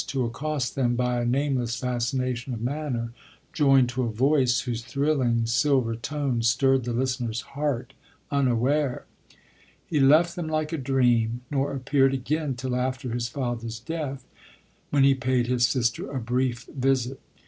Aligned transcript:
7 0.03 0.07
to 0.19 0.25
accost 0.25 0.73
them, 0.73 0.95
by 0.95 1.21
a 1.21 1.25
nameless 1.25 1.75
fascination 1.79 2.55
of 2.55 2.59
manner, 2.61 3.13
joined 3.53 3.87
to 3.89 4.01
a 4.01 4.09
voice 4.11 4.61
whose 4.61 4.83
thrilling 4.83 5.43
silwr 5.43 6.01
tones 6.01 6.49
stirred 6.49 6.85
the 6.85 6.91
listener's 6.91 7.41
heart 7.53 7.93
unaware. 8.31 9.05
He• 9.85 9.99
left 10.01 10.35
them 10.35 10.47
like 10.47 10.73
a 10.73 10.77
dream, 10.79 11.41
nor 11.51 11.71
appeared 11.71 12.15
again 12.15 12.55
till 12.55 12.75
after 12.75 13.11
his 13.11 13.27
father's 13.29 13.79
death, 13.79 14.25
when 14.89 15.03
he 15.03 15.13
paid 15.13 15.45
his 15.45 15.67
sister 15.67 16.09
a 16.09 16.19
brief 16.19 16.63
visit. 16.75 17.19